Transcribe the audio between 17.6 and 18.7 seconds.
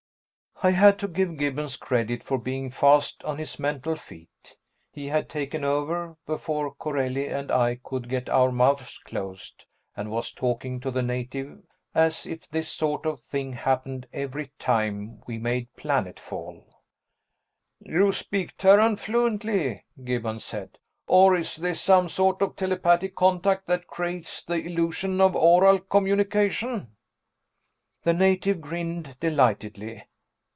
"You speak